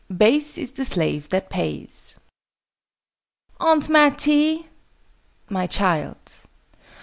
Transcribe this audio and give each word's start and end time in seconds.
"Base 0.17 0.57
is 0.57 0.71
the 0.71 0.83
slave 0.83 1.29
that 1.29 1.51
pays." 1.51 2.15
"Aunt 3.59 3.87
Mattie!" 3.87 4.65
"My 5.47 5.67
child?" 5.67 6.17